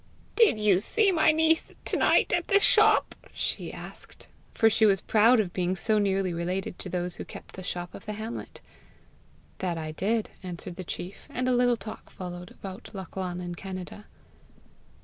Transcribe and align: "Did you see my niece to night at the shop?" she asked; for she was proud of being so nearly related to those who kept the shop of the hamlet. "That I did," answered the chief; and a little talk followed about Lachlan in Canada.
"Did 0.35 0.59
you 0.59 0.79
see 0.79 1.11
my 1.11 1.31
niece 1.31 1.71
to 1.85 1.95
night 1.95 2.33
at 2.33 2.47
the 2.47 2.59
shop?" 2.59 3.13
she 3.33 3.71
asked; 3.71 4.29
for 4.51 4.67
she 4.67 4.87
was 4.87 4.99
proud 4.99 5.39
of 5.39 5.53
being 5.53 5.75
so 5.75 5.99
nearly 5.99 6.33
related 6.33 6.79
to 6.79 6.89
those 6.89 7.17
who 7.17 7.23
kept 7.23 7.53
the 7.53 7.61
shop 7.61 7.93
of 7.93 8.07
the 8.07 8.13
hamlet. 8.13 8.61
"That 9.59 9.77
I 9.77 9.91
did," 9.91 10.31
answered 10.41 10.77
the 10.77 10.83
chief; 10.83 11.27
and 11.29 11.47
a 11.47 11.53
little 11.55 11.77
talk 11.77 12.09
followed 12.09 12.49
about 12.49 12.89
Lachlan 12.95 13.41
in 13.41 13.53
Canada. 13.53 14.07